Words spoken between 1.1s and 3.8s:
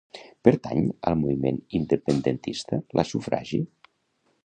al moviment independentista la Sufragi?